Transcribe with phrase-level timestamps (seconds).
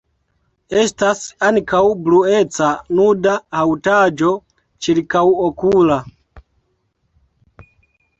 [0.83, 2.69] Estas ankaŭ blueca
[2.99, 4.31] nuda haŭtaĵo
[4.87, 5.99] ĉirkaŭokula.